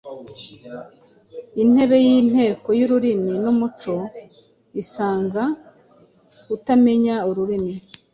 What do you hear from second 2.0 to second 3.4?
y’Inteko y’ururimi